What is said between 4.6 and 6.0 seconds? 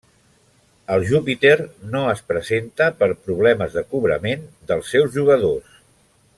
dels seus jugadors.